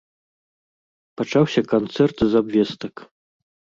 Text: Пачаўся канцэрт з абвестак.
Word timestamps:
Пачаўся 1.21 1.61
канцэрт 1.75 2.17
з 2.33 2.43
абвестак. 2.43 2.95